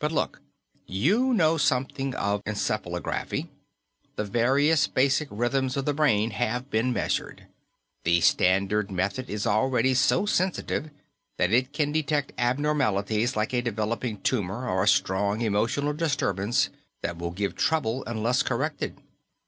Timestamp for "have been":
6.32-6.92